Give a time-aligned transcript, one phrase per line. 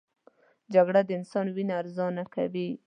[0.73, 2.67] جګړه د انسان وینه ارزانه کوي